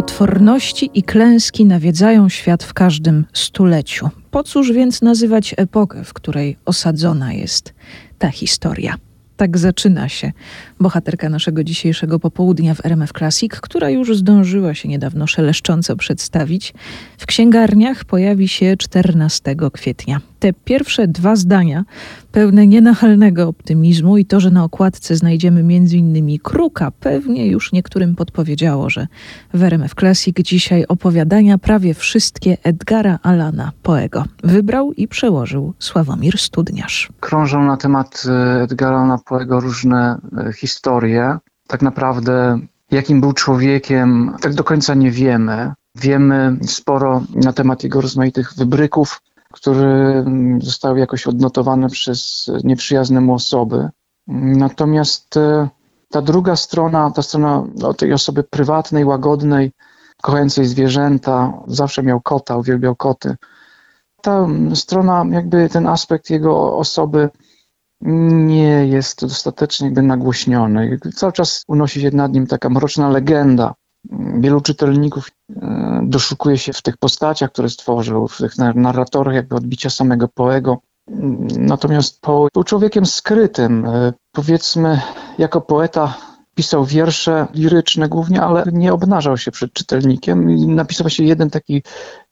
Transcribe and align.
Potworności 0.00 0.90
i 0.94 1.02
klęski 1.02 1.64
nawiedzają 1.64 2.28
świat 2.28 2.64
w 2.64 2.74
każdym 2.74 3.24
stuleciu. 3.32 4.08
Po 4.30 4.42
cóż 4.42 4.72
więc 4.72 5.02
nazywać 5.02 5.54
epokę, 5.56 6.04
w 6.04 6.12
której 6.12 6.56
osadzona 6.64 7.32
jest 7.32 7.74
ta 8.18 8.30
historia? 8.30 8.94
Tak 9.36 9.58
zaczyna 9.58 10.08
się 10.08 10.32
bohaterka 10.80 11.28
naszego 11.28 11.64
dzisiejszego 11.64 12.18
popołudnia 12.18 12.74
w 12.74 12.86
RMF 12.86 13.12
Classic, 13.12 13.52
która 13.52 13.90
już 13.90 14.16
zdążyła 14.16 14.74
się 14.74 14.88
niedawno 14.88 15.26
szeleszcząco 15.26 15.96
przedstawić. 15.96 16.74
W 17.18 17.26
księgarniach 17.26 18.04
pojawi 18.04 18.48
się 18.48 18.76
14 18.76 19.56
kwietnia. 19.72 20.20
Te 20.40 20.52
pierwsze 20.52 21.08
dwa 21.08 21.36
zdania, 21.36 21.84
pełne 22.32 22.66
nienachalnego 22.66 23.48
optymizmu 23.48 24.18
i 24.18 24.24
to, 24.24 24.40
że 24.40 24.50
na 24.50 24.64
okładce 24.64 25.16
znajdziemy 25.16 25.60
m.in. 25.60 26.38
kruka, 26.38 26.90
pewnie 26.90 27.46
już 27.46 27.72
niektórym 27.72 28.16
podpowiedziało, 28.16 28.90
że 28.90 29.06
w 29.54 29.62
RMF 29.62 29.94
Classic 29.94 30.36
dzisiaj 30.42 30.84
opowiadania 30.88 31.58
prawie 31.58 31.94
wszystkie 31.94 32.56
Edgara 32.62 33.18
Alana 33.22 33.72
Poego 33.82 34.24
wybrał 34.44 34.92
i 34.92 35.08
przełożył 35.08 35.74
Sławomir 35.78 36.38
Studniarz. 36.38 37.08
Krążą 37.20 37.64
na 37.64 37.76
temat 37.76 38.22
e, 38.28 38.62
Edgara 38.62 38.96
Alana 38.96 39.18
Poego 39.18 39.60
różne 39.60 40.18
e, 40.38 40.52
historie. 40.52 41.38
Tak 41.66 41.82
naprawdę 41.82 42.60
jakim 42.90 43.20
był 43.20 43.32
człowiekiem, 43.32 44.32
tak 44.40 44.54
do 44.54 44.64
końca 44.64 44.94
nie 44.94 45.10
wiemy. 45.10 45.72
Wiemy 45.94 46.56
sporo 46.66 47.22
na 47.34 47.52
temat 47.52 47.84
jego 47.84 48.00
rozmaitych 48.00 48.54
wybryków, 48.56 49.22
które 49.52 50.24
zostały 50.58 50.98
jakoś 50.98 51.26
odnotowane 51.26 51.88
przez 51.88 52.50
nieprzyjazne 52.64 53.20
mu 53.20 53.34
osoby. 53.34 53.88
Natomiast 54.26 55.36
e, 55.36 55.68
ta 56.10 56.22
druga 56.22 56.56
strona, 56.56 57.10
ta 57.10 57.22
strona 57.22 57.64
no, 57.74 57.94
tej 57.94 58.12
osoby 58.12 58.42
prywatnej, 58.42 59.04
łagodnej, 59.04 59.72
kochającej 60.22 60.66
zwierzęta, 60.66 61.52
zawsze 61.66 62.02
miał 62.02 62.20
kota, 62.20 62.56
uwielbiał 62.56 62.96
koty. 62.96 63.36
Ta 64.22 64.46
strona, 64.74 65.24
jakby 65.30 65.68
ten 65.68 65.86
aspekt 65.86 66.30
jego 66.30 66.76
osoby 66.76 67.28
nie 68.00 68.86
jest 68.86 69.20
dostatecznie 69.20 69.86
jakby 69.86 70.02
nagłośniony. 70.02 70.98
Cały 71.14 71.32
czas 71.32 71.64
unosi 71.68 72.00
się 72.00 72.10
nad 72.10 72.32
nim 72.32 72.46
taka 72.46 72.68
mroczna 72.68 73.08
legenda. 73.08 73.74
Wielu 74.40 74.60
czytelników 74.60 75.30
e, 75.56 76.00
doszukuje 76.04 76.58
się 76.58 76.72
w 76.72 76.82
tych 76.82 76.96
postaciach, 76.96 77.52
które 77.52 77.68
stworzył, 77.68 78.28
w 78.28 78.38
tych 78.38 78.58
narratorach 78.58 79.34
jakby 79.34 79.56
odbicia 79.56 79.90
samego 79.90 80.28
Poego. 80.28 80.78
Natomiast 81.58 82.20
Poe 82.20 82.48
był 82.54 82.64
człowiekiem 82.64 83.06
skrytym. 83.06 83.86
E, 83.86 84.12
powiedzmy, 84.32 85.00
jako 85.38 85.60
poeta 85.60 86.18
pisał 86.54 86.84
wiersze 86.84 87.46
liryczne 87.54 88.08
głównie, 88.08 88.42
ale 88.42 88.64
nie 88.72 88.92
obnażał 88.92 89.36
się 89.36 89.50
przed 89.50 89.72
czytelnikiem. 89.72 90.66
Napisał 90.74 91.10
się 91.10 91.24
jeden 91.24 91.50
taki 91.50 91.82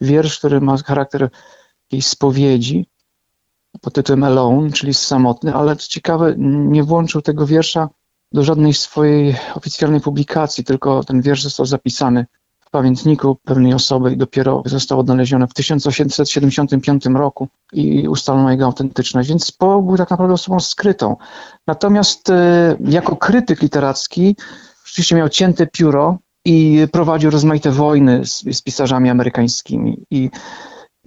wiersz, 0.00 0.38
który 0.38 0.60
ma 0.60 0.76
charakter 0.76 1.30
jakiejś 1.90 2.06
spowiedzi 2.06 2.88
pod 3.80 3.94
tytułem 3.94 4.24
Alone, 4.24 4.70
czyli 4.70 4.94
samotny, 4.94 5.54
ale 5.54 5.76
co 5.76 5.88
ciekawe, 5.88 6.34
nie 6.38 6.82
włączył 6.82 7.22
tego 7.22 7.46
wiersza 7.46 7.88
do 8.32 8.44
żadnej 8.44 8.74
swojej 8.74 9.36
oficjalnej 9.54 10.00
publikacji, 10.00 10.64
tylko 10.64 11.04
ten 11.04 11.22
wiersz 11.22 11.42
został 11.42 11.66
zapisany 11.66 12.26
w 12.60 12.70
pamiętniku 12.70 13.36
pewnej 13.44 13.74
osoby 13.74 14.12
i 14.12 14.16
dopiero 14.16 14.62
został 14.66 15.00
odnaleziony 15.00 15.46
w 15.46 15.54
1875 15.54 17.06
roku 17.06 17.48
i 17.72 18.08
ustalono 18.08 18.50
jego 18.50 18.64
autentyczność, 18.64 19.28
więc 19.28 19.52
Poe 19.52 19.82
był 19.82 19.96
tak 19.96 20.10
naprawdę 20.10 20.34
osobą 20.34 20.60
skrytą. 20.60 21.16
Natomiast 21.66 22.30
e, 22.30 22.76
jako 22.84 23.16
krytyk 23.16 23.62
literacki 23.62 24.36
rzeczywiście 24.84 25.16
miał 25.16 25.28
cięte 25.28 25.66
pióro 25.66 26.18
i 26.44 26.86
prowadził 26.92 27.30
rozmaite 27.30 27.70
wojny 27.70 28.26
z, 28.26 28.56
z 28.56 28.62
pisarzami 28.62 29.10
amerykańskimi 29.10 30.04
i 30.10 30.30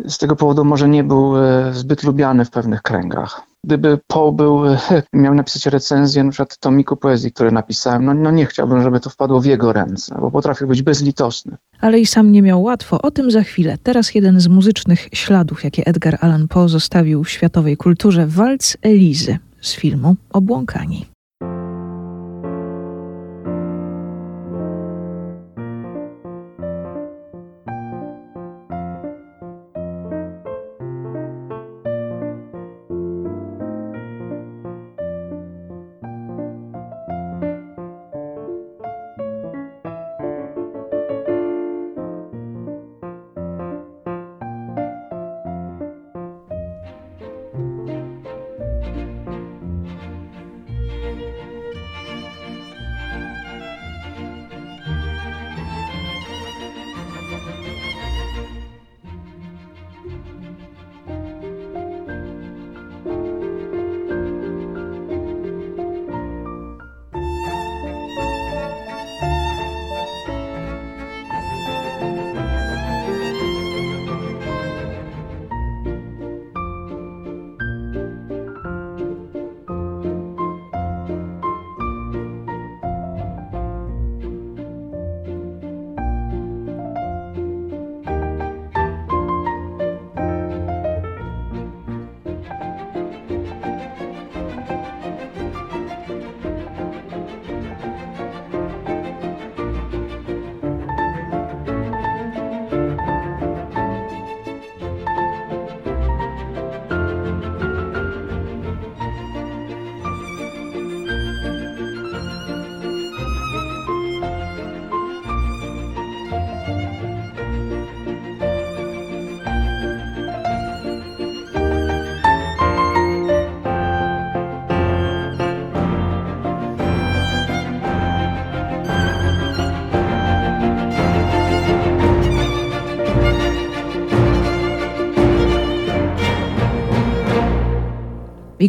z 0.06 0.18
tego 0.18 0.36
powodu 0.36 0.66
może 0.66 0.90
nie 0.90 1.04
był 1.04 1.38
e, 1.38 1.74
zbyt 1.74 2.04
lubiany 2.04 2.46
w 2.46 2.52
pewnych 2.52 2.82
kręgach. 2.82 3.51
Gdyby 3.66 4.00
Poe 4.08 4.32
był, 4.32 4.62
miał 5.14 5.34
napisać 5.34 5.66
recenzję 5.66 6.24
na 6.24 6.32
przykład 6.32 6.58
tomiku 6.58 6.98
poezji, 6.98 7.32
który 7.32 7.52
napisałem, 7.52 8.06
no, 8.06 8.14
no 8.14 8.32
nie 8.32 8.46
chciałbym, 8.46 8.84
żeby 8.84 9.00
to 9.00 9.10
wpadło 9.10 9.42
w 9.42 9.46
jego 9.46 9.74
ręce, 9.74 10.16
bo 10.22 10.32
potrafił 10.32 10.68
być 10.68 10.82
bezlitosny. 10.82 11.58
Ale 11.80 12.00
i 12.00 12.06
sam 12.06 12.32
nie 12.32 12.42
miał 12.42 12.64
łatwo. 12.64 13.02
O 13.02 13.12
tym 13.12 13.32
za 13.32 13.44
chwilę. 13.44 13.78
Teraz 13.84 14.16
jeden 14.16 14.40
z 14.40 14.48
muzycznych 14.48 15.08
śladów, 15.14 15.64
jakie 15.64 15.86
Edgar 15.86 16.18
Allan 16.22 16.48
Poe 16.48 16.70
zostawił 16.70 17.24
w 17.24 17.30
światowej 17.30 17.78
kulturze. 17.78 18.28
Walc 18.28 18.78
Elizy 18.82 19.38
z 19.62 19.76
filmu 19.76 20.16
Obłąkani. 20.30 21.11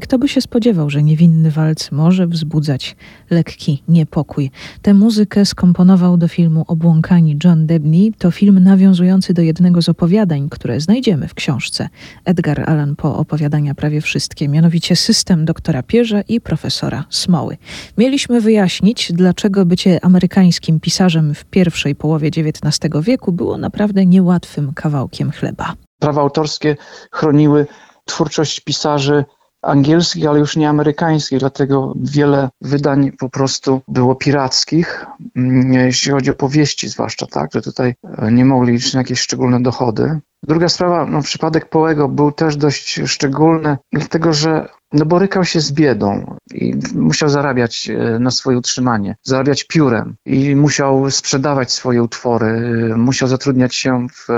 Kto 0.02 0.18
by 0.18 0.28
się 0.28 0.40
spodziewał, 0.40 0.90
że 0.90 1.02
niewinny 1.02 1.50
walc 1.50 1.92
może 1.92 2.26
wzbudzać 2.26 2.96
lekki 3.30 3.82
niepokój. 3.88 4.50
Tę 4.82 4.94
muzykę 4.94 5.44
skomponował 5.44 6.16
do 6.16 6.28
filmu 6.28 6.64
Obłąkani 6.68 7.38
John 7.44 7.66
Debney. 7.66 8.12
To 8.18 8.30
film 8.30 8.58
nawiązujący 8.58 9.34
do 9.34 9.42
jednego 9.42 9.82
z 9.82 9.88
opowiadań, 9.88 10.48
które 10.48 10.80
znajdziemy 10.80 11.28
w 11.28 11.34
książce 11.34 11.88
Edgar 12.24 12.70
Allan 12.70 12.96
Poe 12.96 13.16
opowiadania 13.16 13.74
prawie 13.74 14.00
wszystkie, 14.00 14.48
mianowicie 14.48 14.96
System 14.96 15.44
doktora 15.44 15.82
Pierza 15.82 16.20
i 16.20 16.40
profesora 16.40 17.04
Smoły. 17.10 17.56
Mieliśmy 17.98 18.40
wyjaśnić, 18.40 19.12
dlaczego 19.12 19.66
bycie 19.66 20.04
amerykańskim 20.04 20.80
pisarzem 20.80 21.34
w 21.34 21.44
pierwszej 21.44 21.94
połowie 21.94 22.28
XIX 22.28 22.94
wieku 23.02 23.32
było 23.32 23.58
naprawdę 23.58 24.06
niełatwym 24.06 24.72
kawałkiem 24.74 25.30
chleba. 25.30 25.74
Prawa 25.98 26.22
autorskie 26.22 26.76
chroniły 27.12 27.66
twórczość 28.04 28.60
pisarzy 28.60 29.24
angielskich, 29.62 30.26
ale 30.26 30.38
już 30.38 30.56
nie 30.56 30.68
amerykańskich, 30.68 31.38
dlatego 31.38 31.94
wiele 31.96 32.48
wydań 32.60 33.12
po 33.12 33.28
prostu 33.28 33.80
było 33.88 34.14
pirackich, 34.14 35.06
mm, 35.36 35.72
jeśli 35.72 36.12
chodzi 36.12 36.30
o 36.30 36.34
powieści 36.34 36.88
zwłaszcza, 36.88 37.26
tak, 37.26 37.50
że 37.54 37.62
tutaj 37.62 37.94
e, 38.18 38.32
nie 38.32 38.44
mogli 38.44 38.72
liczyć 38.72 38.94
na 38.94 39.00
jakieś 39.00 39.20
szczególne 39.20 39.62
dochody. 39.62 40.20
Druga 40.42 40.68
sprawa, 40.68 41.06
no, 41.06 41.22
przypadek 41.22 41.68
Połego 41.68 42.08
był 42.08 42.32
też 42.32 42.56
dość 42.56 43.00
szczególny, 43.06 43.76
dlatego 43.92 44.32
że 44.32 44.68
no, 44.92 45.06
borykał 45.06 45.44
się 45.44 45.60
z 45.60 45.72
biedą 45.72 46.36
i 46.54 46.74
musiał 46.94 47.28
zarabiać 47.28 47.90
e, 47.90 48.18
na 48.18 48.30
swoje 48.30 48.58
utrzymanie, 48.58 49.16
zarabiać 49.22 49.64
piórem 49.64 50.14
i 50.26 50.56
musiał 50.56 51.10
sprzedawać 51.10 51.72
swoje 51.72 52.02
utwory, 52.02 52.60
musiał 52.96 53.28
zatrudniać 53.28 53.74
się 53.74 54.06
w 54.08 54.28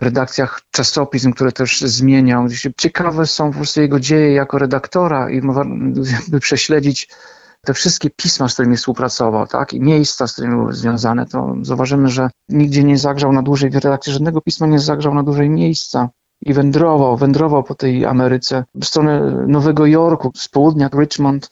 redakcjach 0.00 0.60
czasopism, 0.70 1.32
które 1.32 1.52
też 1.52 1.80
zmieniał. 1.80 2.46
Ciekawe 2.76 3.26
są 3.26 3.50
po 3.50 3.56
prostu 3.56 3.80
jego 3.80 4.00
dzieje 4.00 4.32
jako 4.32 4.58
redaktora 4.58 5.30
i 5.30 5.42
by 6.28 6.40
prześledzić 6.40 7.08
te 7.66 7.74
wszystkie 7.74 8.10
pisma, 8.10 8.48
z 8.48 8.52
którymi 8.52 8.76
współpracował, 8.76 9.46
tak, 9.46 9.72
i 9.72 9.80
miejsca, 9.80 10.26
z 10.26 10.32
którymi 10.32 10.56
były 10.56 10.72
związane, 10.72 11.26
to 11.26 11.54
zauważymy, 11.62 12.08
że 12.08 12.30
nigdzie 12.48 12.84
nie 12.84 12.98
zagrzał 12.98 13.32
na 13.32 13.42
dłużej 13.42 13.70
w 13.70 13.74
redakcji, 13.74 14.12
żadnego 14.12 14.40
pisma 14.40 14.66
nie 14.66 14.78
zagrzał 14.78 15.14
na 15.14 15.22
dłużej 15.22 15.50
miejsca 15.50 16.08
i 16.40 16.54
wędrował, 16.54 17.16
wędrował 17.16 17.62
po 17.62 17.74
tej 17.74 18.06
Ameryce. 18.06 18.64
W 18.74 18.84
stronę 18.84 19.44
Nowego 19.48 19.86
Jorku, 19.86 20.32
z 20.36 20.48
południa 20.48 20.90
Richmond, 20.94 21.50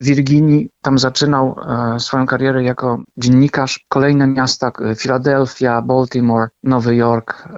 Virginii. 0.00 0.70
Tam 0.82 0.98
zaczynał 0.98 1.56
e, 1.94 2.00
swoją 2.00 2.26
karierę 2.26 2.62
jako 2.62 3.02
dziennikarz. 3.16 3.84
Kolejne 3.88 4.26
miasta, 4.26 4.72
Philadelphia, 4.98 5.82
Baltimore, 5.82 6.48
Nowy 6.62 6.96
Jork, 6.96 7.48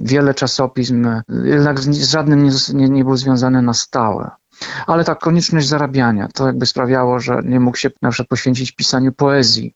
wiele 0.00 0.34
czasopism, 0.34 1.08
jednak 1.44 1.80
z 1.80 2.10
żadnym 2.10 2.50
nie, 2.74 2.88
nie, 2.88 3.04
był 3.04 3.16
związany 3.16 3.62
na 3.62 3.74
stałe. 3.74 4.30
Ale 4.86 5.04
ta 5.04 5.14
konieczność 5.14 5.68
zarabiania, 5.68 6.28
to 6.34 6.46
jakby 6.46 6.66
sprawiało, 6.66 7.20
że 7.20 7.40
nie 7.44 7.60
mógł 7.60 7.76
się 7.76 7.90
na 8.02 8.10
przykład 8.10 8.28
poświęcić 8.28 8.72
pisaniu 8.72 9.12
poezji, 9.12 9.74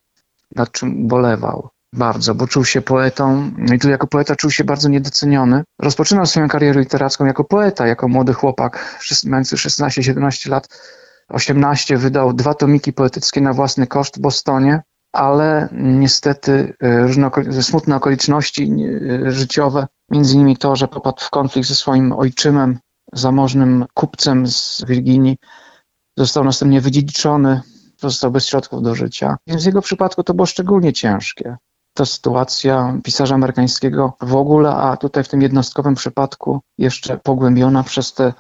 nad 0.57 0.71
czym 0.71 1.09
bolewał 1.09 1.69
bardzo, 1.95 2.35
bo 2.35 2.47
czuł 2.47 2.65
się 2.65 2.83
poetą 2.83 3.51
i 3.75 3.79
tu 3.79 3.91
jako 3.91 4.07
poeta 4.07 4.37
czuł 4.37 4.51
się 4.51 4.65
bardzo 4.65 4.89
niedoceniony. 4.89 5.63
Rozpoczynał 5.79 6.27
swoją 6.27 6.49
karierę 6.49 6.81
literacką 6.81 7.25
jako 7.25 7.45
poeta, 7.45 7.87
jako 7.87 8.09
młody 8.09 8.33
chłopak, 8.33 9.01
mający 9.25 9.57
16-17 9.57 10.51
lat 10.51 10.69
18 11.29 11.97
wydał 11.97 12.33
dwa 12.33 12.55
tomiki 12.55 12.93
poetyckie 12.93 13.41
na 13.41 13.53
własny 13.53 13.87
koszt 13.87 14.19
w 14.19 14.21
Bostonie, 14.21 14.83
ale 15.13 15.69
niestety 15.73 16.77
e, 16.81 17.03
różne 17.03 17.31
smutne 17.63 17.97
okoliczności 17.97 18.73
e, 19.27 19.31
życiowe, 19.31 19.87
między 20.11 20.35
innymi 20.35 20.57
to, 20.57 20.77
że 20.77 20.89
popadł 20.89 21.21
w 21.21 21.31
konflikt 21.31 21.69
ze 21.69 21.75
swoim 21.75 22.13
ojczymem, 22.13 22.79
zamożnym 23.13 23.85
kupcem 23.95 24.47
z 24.47 24.85
Virginii, 24.89 25.37
został 26.19 26.45
następnie 26.45 26.81
wydziedziczony, 26.81 27.61
został 28.01 28.31
bez 28.31 28.47
środków 28.47 28.83
do 28.83 28.95
życia. 28.95 29.37
Więc 29.47 29.63
w 29.63 29.67
jego 29.67 29.83
przypadku 29.83 30.23
to 30.25 30.35
było 30.35 30.47
szczególnie 30.47 30.93
ciężkie. 30.93 31.57
Ta 31.95 32.05
sytuacja 32.05 32.99
pisarza 33.05 33.35
amerykańskiego 33.35 34.17
w 34.21 34.35
ogóle, 34.37 34.71
a 34.71 34.97
tutaj 34.97 35.25
w 35.25 35.29
tym 35.29 35.43
jednostkowym 35.43 35.95
przypadku 35.95 36.61
jeszcze 36.79 37.19
pogłębiona 37.19 37.83
przez 37.83 38.15
te 38.15 38.33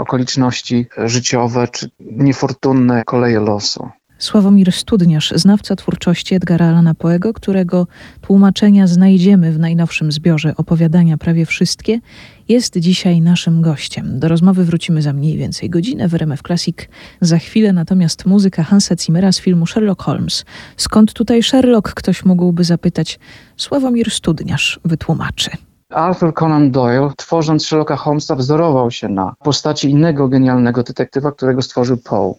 okoliczności 0.00 0.86
życiowe 0.96 1.68
czy 1.68 1.90
niefortunne 2.00 3.02
koleje 3.04 3.40
losu. 3.40 3.88
Sławomir 4.20 4.72
Studniarz, 4.72 5.32
znawca 5.36 5.76
twórczości 5.76 6.34
Edgara 6.34 6.66
Allana 6.66 6.94
Poego, 6.94 7.32
którego 7.32 7.86
tłumaczenia 8.20 8.86
znajdziemy 8.86 9.52
w 9.52 9.58
najnowszym 9.58 10.12
zbiorze 10.12 10.56
opowiadania 10.56 11.18
prawie 11.18 11.46
wszystkie, 11.46 12.00
jest 12.48 12.78
dzisiaj 12.78 13.20
naszym 13.20 13.62
gościem. 13.62 14.18
Do 14.18 14.28
rozmowy 14.28 14.64
wrócimy 14.64 15.02
za 15.02 15.12
mniej 15.12 15.36
więcej 15.36 15.70
godzinę 15.70 16.08
w 16.08 16.14
RMF 16.14 16.42
Classic. 16.42 16.76
Za 17.20 17.38
chwilę 17.38 17.72
natomiast 17.72 18.26
muzyka 18.26 18.62
Hansa 18.62 18.94
Zimmera 18.96 19.32
z 19.32 19.40
filmu 19.40 19.66
Sherlock 19.66 20.02
Holmes. 20.02 20.44
Skąd 20.76 21.12
tutaj 21.12 21.42
Sherlock? 21.42 21.94
Ktoś 21.94 22.24
mógłby 22.24 22.64
zapytać. 22.64 23.18
Sławomir 23.56 24.10
Studniarz 24.10 24.80
wytłumaczy. 24.84 25.50
Arthur 25.90 26.34
Conan 26.34 26.70
Doyle, 26.70 27.10
tworząc 27.16 27.66
Sherlocka 27.66 27.96
Holmesa, 27.96 28.36
wzorował 28.36 28.90
się 28.90 29.08
na 29.08 29.34
postaci 29.38 29.90
innego 29.90 30.28
genialnego 30.28 30.82
detektywa, 30.82 31.32
którego 31.32 31.62
stworzył 31.62 31.96
Poe 31.96 32.34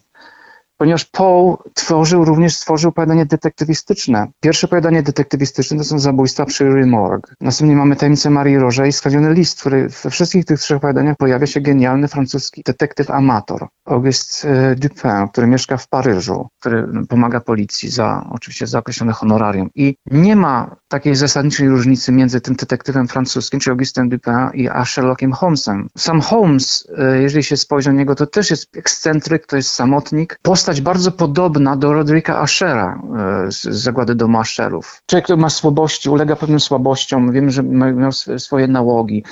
ponieważ 0.82 1.04
Poe 1.04 1.56
tworzył, 1.74 2.24
również 2.24 2.56
stworzył 2.56 2.88
opowiadanie 2.88 3.26
detektywistyczne. 3.26 4.26
Pierwsze 4.40 4.66
opowiadanie 4.66 5.02
detektywistyczne 5.02 5.78
to 5.78 5.84
są 5.84 5.98
zabójstwa 5.98 6.44
przy 6.44 6.64
Rue 6.64 6.86
Morgue. 6.86 7.28
Następnie 7.40 7.76
mamy 7.76 7.96
tajemnicę 7.96 8.30
Marii 8.30 8.58
Roże 8.58 8.88
i 8.88 8.92
skradziony 8.92 9.34
list, 9.34 9.60
który 9.60 9.88
we 10.04 10.10
wszystkich 10.10 10.44
tych 10.44 10.60
trzech 10.60 10.76
opowiadaniach 10.76 11.16
pojawia 11.16 11.46
się 11.46 11.60
genialny 11.60 12.08
francuski 12.08 12.62
detektyw 12.66 13.10
amator, 13.10 13.66
Auguste 13.84 14.48
e, 14.48 14.74
Dupin, 14.74 15.28
który 15.32 15.46
mieszka 15.46 15.76
w 15.76 15.88
Paryżu, 15.88 16.48
który 16.60 16.88
pomaga 17.08 17.40
policji 17.40 17.90
za, 17.90 18.26
oczywiście 18.30 18.66
za 18.66 18.78
określone 18.78 19.12
honorarium. 19.12 19.70
I 19.74 19.96
nie 20.06 20.36
ma 20.36 20.76
takiej 20.88 21.14
zasadniczej 21.14 21.68
różnicy 21.68 22.12
między 22.12 22.40
tym 22.40 22.54
detektywem 22.54 23.08
francuskim, 23.08 23.60
czyli 23.60 23.72
Augustem 23.72 24.08
Dupin 24.08 24.34
i 24.54 24.68
a 24.68 24.84
Sherlockiem 24.84 25.32
Holmesem. 25.32 25.88
Sam 25.98 26.20
Holmes, 26.20 26.88
e, 26.98 27.22
jeżeli 27.22 27.44
się 27.44 27.56
spojrzy 27.56 27.92
na 27.92 27.98
niego, 27.98 28.14
to 28.14 28.26
też 28.26 28.50
jest 28.50 28.76
ekscentryk, 28.76 29.46
to 29.46 29.56
jest 29.56 29.70
samotnik. 29.70 30.38
Postać 30.42 30.71
postać 30.72 30.84
bardzo 30.84 31.12
podobna 31.12 31.76
do 31.76 31.92
Rodrika 31.92 32.40
Ashera 32.40 33.02
e, 33.46 33.52
z 33.52 33.62
Zagłady 33.62 34.14
Domu 34.14 34.38
Asherów. 34.38 35.02
Człowiek, 35.06 35.24
który 35.24 35.36
ma 35.36 35.50
słabości, 35.50 36.10
ulega 36.10 36.36
pewnym 36.36 36.60
słabościom, 36.60 37.32
wiem, 37.32 37.50
że 37.50 37.62
miał 37.62 38.12
swoje 38.38 38.68
nałogi, 38.68 39.24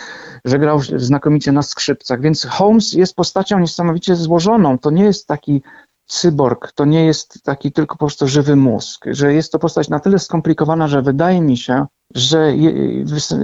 że 0.45 0.59
grał 0.59 0.81
znakomicie 0.97 1.53
na 1.53 1.63
skrzypcach, 1.63 2.21
więc 2.21 2.47
Holmes 2.47 2.93
jest 2.93 3.15
postacią 3.15 3.59
niesamowicie 3.59 4.17
złożoną. 4.17 4.79
To 4.79 4.91
nie 4.91 5.05
jest 5.05 5.27
taki 5.27 5.63
cyborg, 6.07 6.73
to 6.73 6.85
nie 6.85 7.05
jest 7.07 7.43
taki 7.43 7.73
tylko 7.73 7.95
po 7.97 8.07
prostu 8.07 8.29
żywy 8.29 8.57
mózg, 8.57 9.05
że 9.11 9.35
jest 9.35 9.53
to 9.53 9.59
postać 9.59 9.89
na 9.89 10.01
tyle 10.01 10.19
skomplikowana, 10.19 10.89
że 10.89 11.03
wydaje 11.03 11.41
mi 11.41 11.57
się, 11.57 11.87
że 12.15 12.53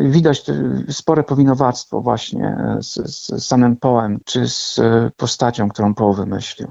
widać 0.05 0.43
spore 0.91 1.23
powinowactwo 1.23 2.01
właśnie 2.01 2.57
z, 2.81 2.95
z 2.95 3.47
samym 3.47 3.77
poem, 3.77 4.21
czy 4.25 4.49
z 4.49 4.81
postacią, 5.17 5.69
którą 5.69 5.95
Poe 5.95 6.15
wymyślił. 6.15 6.69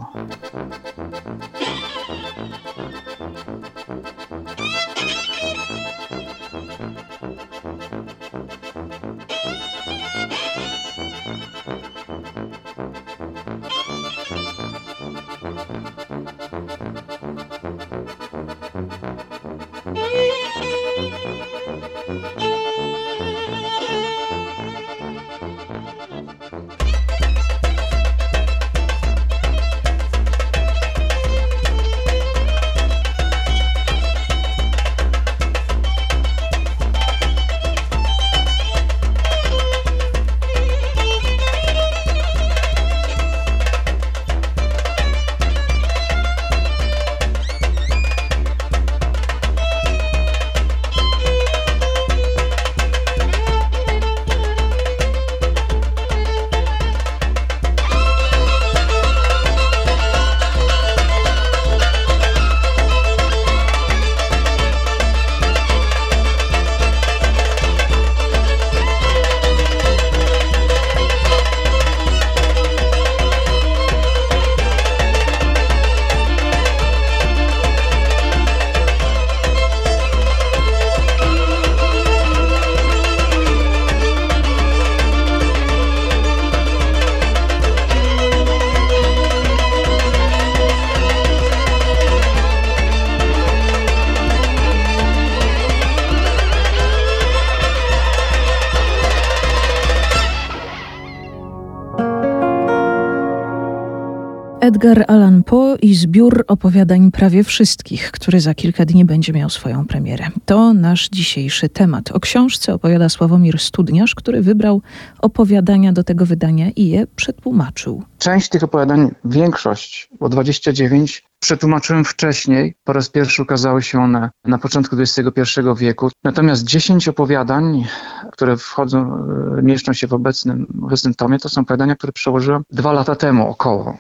Edgar 104.86 105.06
Allan 105.08 105.44
Poe 105.44 105.76
i 105.82 105.96
zbiór 105.96 106.44
opowiadań 106.48 107.12
prawie 107.12 107.44
wszystkich, 107.44 108.12
który 108.12 108.40
za 108.40 108.54
kilka 108.54 108.86
dni 108.86 109.06
będzie 109.06 109.34
miał 109.34 109.50
swoją 109.50 109.86
premierę. 109.88 110.28
To 110.46 110.74
nasz 110.74 111.10
dzisiejszy 111.10 111.70
temat. 111.70 112.12
O 112.12 112.20
książce 112.20 112.74
opowiada 112.74 113.10
Sławomir 113.10 113.60
Studniarz, 113.60 114.16
który 114.16 114.42
wybrał 114.42 114.82
opowiadania 115.20 115.94
do 115.94 116.04
tego 116.04 116.26
wydania 116.26 116.70
i 116.76 116.88
je 116.88 117.08
przetłumaczył. 117.16 118.04
Część 118.18 118.50
tych 118.50 118.64
opowiadań, 118.64 119.12
większość, 119.26 120.10
bo 120.20 120.30
29, 120.30 121.24
przetłumaczyłem 121.40 122.06
wcześniej. 122.06 122.76
Po 122.84 122.94
raz 122.94 123.10
pierwszy 123.10 123.42
ukazały 123.42 123.82
się 123.82 124.00
one 124.00 124.30
na 124.44 124.58
początku 124.58 124.96
XXI 125.00 125.42
wieku. 125.78 126.10
Natomiast 126.24 126.64
10 126.64 127.08
opowiadań, 127.08 127.86
które 128.32 128.58
wchodzą, 128.58 129.26
e, 129.58 129.62
mieszczą 129.62 129.94
się 129.94 130.08
w 130.08 130.14
obecnym, 130.14 130.82
obecnym 130.84 131.14
tomie, 131.14 131.40
to 131.40 131.50
są 131.50 131.62
opowiadania, 131.62 131.96
które 131.96 132.14
przełożyłem 132.14 132.64
dwa 132.70 132.94
lata 132.94 133.16
temu 133.16 133.50
około. 133.50 133.98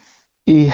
I 0.47 0.71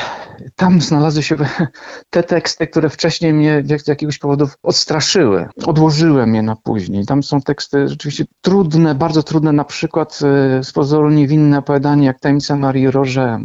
tam 0.55 0.81
znalazły 0.81 1.23
się 1.23 1.35
te 2.09 2.23
teksty, 2.23 2.67
które 2.67 2.89
wcześniej 2.89 3.33
mnie 3.33 3.63
z 3.83 3.87
jakiegoś 3.87 4.19
powodu 4.19 4.47
odstraszyły. 4.63 5.47
Odłożyłem 5.65 6.35
je 6.35 6.41
na 6.41 6.55
później. 6.55 7.05
Tam 7.05 7.23
są 7.23 7.41
teksty 7.41 7.87
rzeczywiście 7.87 8.25
trudne, 8.41 8.95
bardzo 8.95 9.23
trudne, 9.23 9.51
na 9.51 9.63
przykład 9.63 10.19
e, 10.23 10.63
z 10.63 10.71
pozoru 10.71 11.09
niewinne 11.09 11.57
opowiadanie 11.57 12.05
jak 12.05 12.19
Tajemnica 12.19 12.55
Marii 12.55 12.91
Roże. 12.91 13.39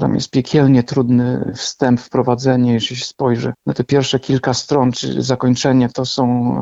Tam 0.00 0.14
jest 0.14 0.30
piekielnie 0.30 0.82
trudny 0.82 1.52
wstęp, 1.56 2.00
wprowadzenie, 2.00 2.72
jeśli 2.72 2.96
się 2.96 3.04
spojrzy 3.04 3.52
na 3.66 3.74
te 3.74 3.84
pierwsze 3.84 4.20
kilka 4.20 4.54
stron, 4.54 4.92
czy 4.92 5.22
zakończenie, 5.22 5.88
to 5.88 6.04
są 6.04 6.56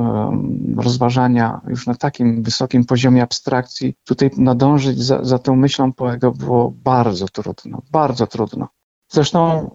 rozważania 0.76 1.60
już 1.68 1.86
na 1.86 1.94
takim 1.94 2.42
wysokim 2.42 2.84
poziomie 2.84 3.22
abstrakcji. 3.22 3.94
Tutaj 4.04 4.30
nadążyć 4.36 4.98
za, 4.98 5.24
za 5.24 5.38
tą 5.38 5.56
myślą 5.56 5.92
Poego 5.92 6.32
było 6.32 6.72
bardzo 6.84 7.28
trudno, 7.28 7.82
bardzo 7.92 8.26
trudno. 8.26 8.68
Zresztą 9.08 9.70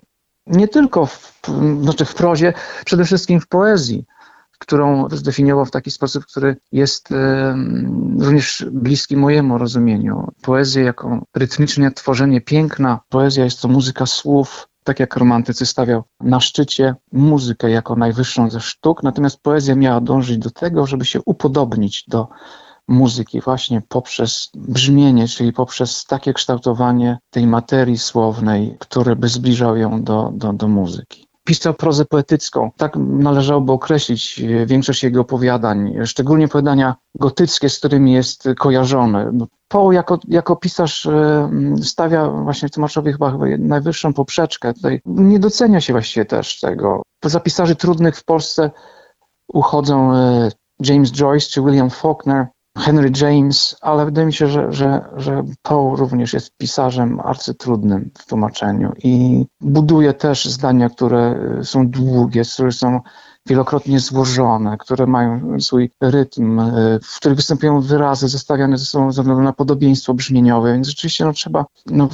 nie 0.48 0.68
tylko 0.68 1.06
w, 1.06 1.42
znaczy 1.82 2.06
w 2.06 2.16
prozie, 2.16 2.54
przede 2.86 3.06
wszystkim 3.06 3.40
w 3.40 3.48
poezji, 3.48 4.06
którą 4.60 5.10
zdefiniował 5.10 5.66
w 5.66 5.72
taki 5.72 5.92
sposób, 5.92 6.25
który 6.25 6.58
jest 6.72 7.10
również 8.20 8.66
bliski 8.72 9.18
mojemu 9.18 9.58
rozumieniu. 9.58 10.32
Poezję 10.42 10.84
jako 10.84 11.25
rytmiczne 11.36 11.92
tworzenie 11.92 12.42
piękna. 12.42 13.00
Poezja 13.10 13.44
jest 13.44 13.62
to 13.62 13.68
muzyka 13.68 14.06
słów, 14.06 14.68
tak 14.84 15.00
jak 15.00 15.18
romantycy 15.18 15.66
stawiał 15.66 16.04
na 16.20 16.40
szczycie 16.40 16.96
muzykę 17.12 17.70
jako 17.70 17.96
najwyższą 17.96 18.50
ze 18.50 18.60
sztuk, 18.60 19.04
natomiast 19.04 19.42
poezja 19.42 19.75
miała 19.75 20.02
dążyć 20.02 20.38
do 20.38 20.52
tego, 20.52 20.88
żeby 20.88 21.06
się 21.06 21.20
upodobnić 21.25 22.04
do 22.08 22.28
muzyki 22.88 23.42
właśnie 23.42 23.82
poprzez 23.90 24.50
brzmienie, 24.56 25.28
czyli 25.28 25.54
poprzez 25.54 26.06
takie 26.06 26.34
kształtowanie 26.34 27.18
tej 27.30 27.48
materii 27.48 27.98
słownej, 27.98 28.78
które 28.80 29.16
by 29.16 29.28
zbliżał 29.28 29.78
ją 29.78 30.04
do, 30.04 30.32
do, 30.34 30.54
do 30.54 30.68
muzyki. 30.68 31.28
Pisał 31.46 31.74
prozę 31.74 32.06
poetycką, 32.06 32.72
tak 32.78 32.96
należałoby 32.98 33.72
określić 33.72 34.42
większość 34.66 35.04
jego 35.04 35.22
opowiadań, 35.22 35.94
szczególnie 36.06 36.46
opowiadania 36.46 36.96
gotyckie, 37.16 37.70
z 37.70 37.80
którymi 37.80 38.13
jest 38.13 38.44
kojarzony. 38.60 39.32
Poe 39.68 39.94
jako, 39.94 40.20
jako 40.28 40.56
pisarz 40.56 41.06
e, 41.06 41.50
stawia 41.82 42.30
właśnie 42.30 42.70
Tomaszowi 42.70 43.12
chyba 43.12 43.38
najwyższą 43.60 44.13
poprzeczkę. 44.13 44.74
Tutaj 44.74 45.02
nie 45.06 45.40
docenia 45.40 45.82
się 45.82 45.94
właściwie 45.94 46.25
też 46.25 46.60
tego. 46.60 47.02
Poza 47.20 47.40
pisarzy 47.40 47.75
trudnych 47.75 48.18
w 48.18 48.25
Polsce 48.25 48.72
uchodzą 49.48 50.16
e, 50.16 50.50
James 50.80 51.12
Joyce 51.12 51.48
czy 51.50 51.62
William 51.62 51.90
Faulkner, 51.90 52.48
Henry 52.77 53.12
James, 53.22 53.75
ale 53.82 54.06
wydaje 54.06 54.27
mi 54.27 54.34
się, 54.34 54.48
że, 54.48 54.72
że, 54.72 55.06
że 55.18 55.44
Poe 55.62 55.96
również 55.96 56.34
jest 56.34 56.58
pisarzem 56.58 57.20
arcytrudnym 57.20 58.12
w 58.18 58.25
tłumaczeniu 58.25 58.94
i 59.03 59.46
buduje 59.62 60.13
też 60.13 60.46
zdania, 60.46 60.89
które 60.89 61.39
są 61.63 61.89
długie, 61.89 62.42
które 62.53 62.72
są 62.72 63.00
wielokrotnie 63.46 64.00
złożone, 64.00 64.77
które 64.80 65.08
mają 65.08 65.60
swój 65.60 65.92
rytm, 66.01 66.62
w 67.03 67.18
których 67.18 67.38
występują 67.38 67.82
wyrazy 67.82 68.27
zestawiane 68.27 68.77
ze 68.77 68.86
sobą 68.86 69.12
ze 69.12 69.22
względu 69.22 69.44
na 69.44 69.53
podobieństwo 69.53 70.13
brzmieniowe, 70.13 70.74
więc 70.74 70.88
rzeczywiście 70.88 71.25
no, 71.25 71.34
trzeba 71.34 71.65
no, 71.86 72.10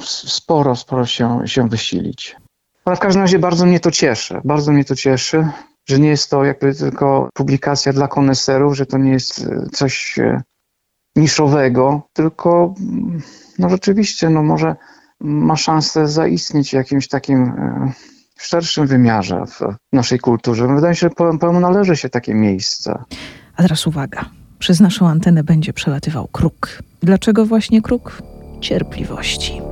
sporo, 0.00 0.76
sporo 0.76 1.06
się, 1.06 1.40
się 1.44 1.68
wysilić. 1.68 2.36
Ale 2.84 2.96
w 2.96 3.00
każdym 3.00 3.22
razie 3.22 3.38
bardzo 3.38 3.66
mnie 3.66 3.80
to 3.80 3.90
cieszy, 3.90 4.40
bardzo 4.44 4.72
mnie 4.72 4.84
to 4.84 4.96
cieszy 4.96 5.48
że 5.90 5.98
nie 5.98 6.08
jest 6.08 6.30
to 6.30 6.44
jakby 6.44 6.74
tylko 6.74 7.28
publikacja 7.34 7.92
dla 7.92 8.08
koneserów, 8.08 8.76
że 8.76 8.86
to 8.86 8.98
nie 8.98 9.10
jest 9.10 9.40
e, 9.40 9.66
coś 9.72 10.18
e, 10.18 10.42
niszowego, 11.16 12.02
tylko 12.12 12.74
mm, 12.80 13.22
no 13.58 13.68
rzeczywiście 13.68 14.30
no 14.30 14.42
może 14.42 14.76
ma 15.20 15.56
szansę 15.56 16.08
zaistnieć 16.08 16.70
w 16.70 16.72
jakimś 16.72 17.08
takim 17.08 17.42
e, 17.42 17.92
szerszym 18.38 18.86
wymiarze 18.86 19.44
w 19.46 19.60
naszej 19.92 20.18
kulturze. 20.18 20.68
Wydaje 20.74 20.90
mi 20.90 20.96
się, 20.96 21.08
że 21.20 21.38
pełno 21.38 21.60
należy 21.60 21.96
się 21.96 22.08
takie 22.08 22.34
miejsce. 22.34 23.04
A 23.56 23.62
teraz 23.62 23.86
uwaga. 23.86 24.24
Przez 24.58 24.80
naszą 24.80 25.08
antenę 25.08 25.44
będzie 25.44 25.72
przelatywał 25.72 26.28
kruk. 26.28 26.82
Dlaczego 27.02 27.46
właśnie 27.46 27.82
kruk? 27.82 28.22
Cierpliwości. 28.60 29.69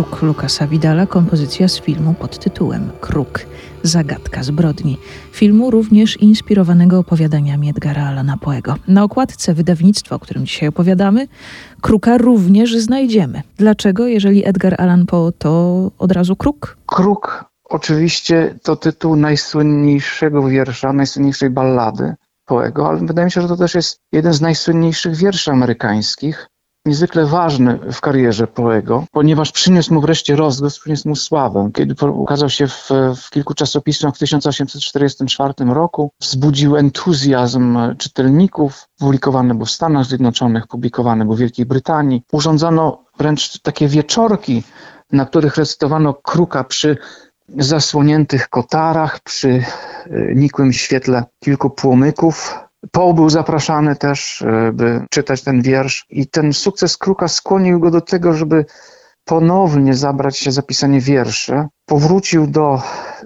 Kruk 0.00 0.22
Lukasa 0.22 0.66
Vidala, 0.66 1.06
kompozycja 1.06 1.68
z 1.68 1.80
filmu 1.80 2.14
pod 2.14 2.38
tytułem 2.38 2.90
Kruk. 3.00 3.40
Zagadka 3.82 4.42
zbrodni. 4.42 4.98
Filmu 5.32 5.70
również 5.70 6.16
inspirowanego 6.16 6.98
opowiadaniami 6.98 7.70
Edgara 7.70 8.06
Allana 8.08 8.36
Poego. 8.36 8.76
Na 8.88 9.04
okładce 9.04 9.54
wydawnictwa, 9.54 10.16
o 10.16 10.18
którym 10.18 10.46
dzisiaj 10.46 10.68
opowiadamy, 10.68 11.28
Kruka 11.80 12.18
również 12.18 12.76
znajdziemy. 12.76 13.42
Dlaczego, 13.56 14.06
jeżeli 14.06 14.48
Edgar 14.48 14.80
Allan 14.80 15.06
Poe, 15.06 15.32
to 15.38 15.90
od 15.98 16.12
razu 16.12 16.36
Kruk? 16.36 16.76
Kruk 16.86 17.44
oczywiście 17.64 18.58
to 18.62 18.76
tytuł 18.76 19.16
najsłynniejszego 19.16 20.48
wiersza, 20.48 20.92
najsłynniejszej 20.92 21.50
ballady 21.50 22.14
Poego, 22.44 22.88
ale 22.88 22.98
wydaje 22.98 23.24
mi 23.24 23.30
się, 23.30 23.42
że 23.42 23.48
to 23.48 23.56
też 23.56 23.74
jest 23.74 24.00
jeden 24.12 24.32
z 24.32 24.40
najsłynniejszych 24.40 25.16
wierszy 25.16 25.50
amerykańskich 25.50 26.49
niezwykle 26.86 27.26
ważny 27.26 27.78
w 27.92 28.00
karierze 28.00 28.46
Poego, 28.46 29.04
ponieważ 29.12 29.52
przyniósł 29.52 29.94
mu 29.94 30.00
wreszcie 30.00 30.36
rozgłos, 30.36 30.78
przyniósł 30.78 31.08
mu 31.08 31.16
sławę. 31.16 31.70
Kiedy 31.74 32.06
ukazał 32.06 32.50
się 32.50 32.66
w, 32.66 32.88
w 33.16 33.30
kilku 33.30 33.54
czasopismach 33.54 34.14
w 34.14 34.18
1844 34.18 35.54
roku, 35.58 36.10
wzbudził 36.20 36.76
entuzjazm 36.76 37.78
czytelników, 37.98 38.88
publikowany 38.98 39.54
był 39.54 39.66
w 39.66 39.70
Stanach 39.70 40.06
Zjednoczonych, 40.06 40.66
publikowany 40.66 41.24
był 41.24 41.34
w 41.34 41.38
Wielkiej 41.38 41.66
Brytanii. 41.66 42.22
Urządzono 42.32 43.04
wręcz 43.18 43.58
takie 43.58 43.88
wieczorki, 43.88 44.62
na 45.12 45.26
których 45.26 45.56
recytowano 45.56 46.14
kruka 46.14 46.64
przy 46.64 46.96
zasłoniętych 47.58 48.48
kotarach, 48.48 49.20
przy 49.20 49.48
e, 49.48 49.64
nikłym 50.34 50.72
świetle 50.72 51.24
kilku 51.44 51.70
płomyków. 51.70 52.58
Paul 52.92 53.14
był 53.14 53.30
zapraszany 53.30 53.96
też, 53.96 54.42
e, 54.42 54.72
by 54.72 55.06
czytać 55.10 55.42
ten 55.42 55.62
wiersz 55.62 56.06
i 56.10 56.26
ten 56.26 56.52
sukces 56.52 56.96
Kruka 56.96 57.28
skłonił 57.28 57.80
go 57.80 57.90
do 57.90 58.00
tego, 58.00 58.32
żeby 58.32 58.64
ponownie 59.24 59.94
zabrać 59.94 60.38
się 60.38 60.52
za 60.52 60.62
pisanie 60.62 61.00
wierszy. 61.00 61.66
Powrócił 61.86 62.46
do 62.46 62.82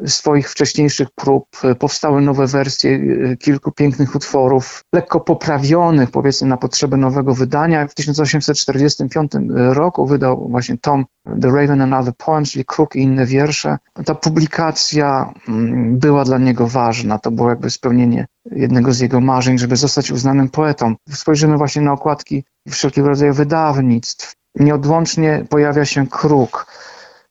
swoich 0.06 0.50
wcześniejszych 0.50 1.08
prób, 1.14 1.44
powstały 1.78 2.20
nowe 2.20 2.46
wersje 2.46 3.00
e, 3.32 3.36
kilku 3.36 3.72
pięknych 3.72 4.14
utworów, 4.14 4.82
lekko 4.94 5.20
poprawionych 5.20 6.10
powiedzmy 6.10 6.48
na 6.48 6.56
potrzeby 6.56 6.96
nowego 6.96 7.34
wydania. 7.34 7.88
W 7.88 7.94
1845 7.94 9.32
roku 9.54 10.06
wydał 10.06 10.48
właśnie 10.48 10.78
tom 10.78 11.04
The 11.42 11.48
Raven 11.48 11.80
and 11.80 11.94
Other 11.94 12.14
Poems, 12.16 12.50
czyli 12.50 12.64
Kruk 12.64 12.96
i 12.96 13.00
inne 13.00 13.26
wiersze. 13.26 13.78
Ta 14.04 14.14
publikacja 14.14 15.34
mm, 15.48 15.98
była 15.98 16.24
dla 16.24 16.38
niego 16.38 16.66
ważna, 16.66 17.18
to 17.18 17.30
było 17.30 17.48
jakby 17.48 17.70
spełnienie 17.70 18.26
jednego 18.50 18.92
z 18.92 19.00
jego 19.00 19.20
marzeń, 19.20 19.58
żeby 19.58 19.76
zostać 19.76 20.10
uznanym 20.10 20.48
poetą. 20.48 20.94
Spojrzymy 21.10 21.56
właśnie 21.56 21.82
na 21.82 21.92
okładki 21.92 22.44
wszelkiego 22.68 23.08
rodzaju 23.08 23.34
wydawnictw. 23.34 24.34
Nieodłącznie 24.54 25.44
pojawia 25.50 25.84
się 25.84 26.06
Kruk. 26.06 26.66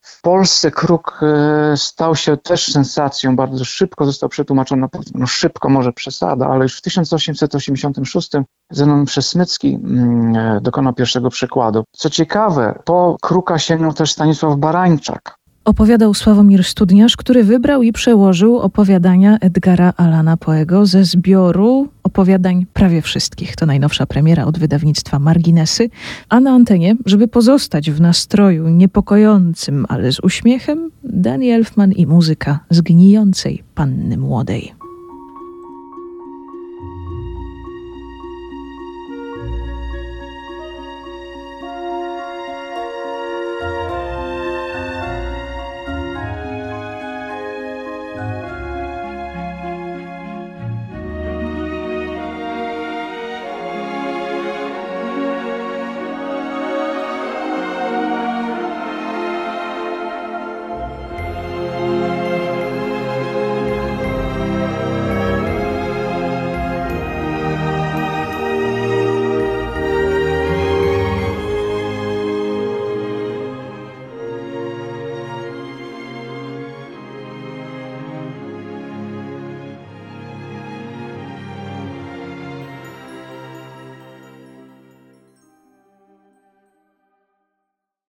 W 0.01 0.21
Polsce 0.21 0.71
Kruk 0.71 1.19
e, 1.21 1.77
stał 1.77 2.15
się 2.15 2.37
też 2.37 2.71
sensacją, 2.71 3.35
bardzo 3.35 3.65
szybko 3.65 4.05
został 4.05 4.29
przetłumaczony, 4.29 4.87
no 5.15 5.27
szybko 5.27 5.69
może 5.69 5.93
przesada, 5.93 6.47
ale 6.47 6.63
już 6.63 6.77
w 6.77 6.81
1886 6.81 8.31
Zenon 8.71 9.05
Przesmycki 9.05 9.79
mm, 9.83 10.35
e, 10.35 10.61
dokonał 10.61 10.93
pierwszego 10.93 11.29
przekładu. 11.29 11.83
Co 11.91 12.09
ciekawe, 12.09 12.79
po 12.85 13.17
Kruka 13.21 13.59
sięgnął 13.59 13.93
też 13.93 14.11
Stanisław 14.11 14.57
Barańczak, 14.57 15.37
Opowiadał 15.65 16.13
Sławomir 16.13 16.63
Studniarz, 16.63 17.17
który 17.17 17.43
wybrał 17.43 17.83
i 17.83 17.91
przełożył 17.91 18.59
opowiadania 18.59 19.37
Edgara 19.41 19.93
Alana 19.97 20.37
Poego 20.37 20.85
ze 20.85 21.03
zbioru 21.03 21.87
opowiadań 22.13 22.65
prawie 22.73 23.01
wszystkich. 23.01 23.55
To 23.55 23.65
najnowsza 23.65 24.05
premiera 24.05 24.45
od 24.45 24.59
wydawnictwa 24.59 25.19
Marginesy. 25.19 25.89
A 26.29 26.39
na 26.39 26.51
antenie, 26.51 26.95
żeby 27.05 27.27
pozostać 27.27 27.91
w 27.91 28.01
nastroju 28.01 28.69
niepokojącym, 28.69 29.85
ale 29.89 30.11
z 30.11 30.19
uśmiechem, 30.19 30.91
Danny 31.03 31.53
Elfman 31.53 31.91
i 31.91 32.07
muzyka 32.07 32.59
z 32.69 32.81
gnijącej 32.81 33.63
panny 33.75 34.17
młodej. 34.17 34.82